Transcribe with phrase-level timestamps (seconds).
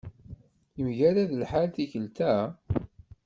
[0.77, 2.33] Yemgarad lḥal tikelt-a?